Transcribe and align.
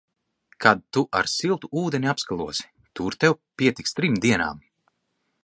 Kad 0.63 0.79
tu 0.95 1.03
ar 1.19 1.29
siltu 1.33 1.69
ūdeni 1.81 2.11
apskalosi, 2.15 2.67
tur 3.01 3.19
tev 3.25 3.37
pietiks 3.61 3.95
trim 4.01 4.19
dienām. 4.27 4.65